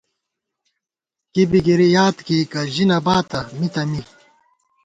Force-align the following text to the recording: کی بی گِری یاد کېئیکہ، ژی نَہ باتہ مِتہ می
کی 1.31 1.43
بی 1.49 1.59
گِری 1.65 1.87
یاد 1.95 2.17
کېئیکہ، 2.25 2.61
ژی 2.73 2.85
نَہ 2.89 2.97
باتہ 3.05 3.39
مِتہ 3.57 3.83
می 3.89 4.01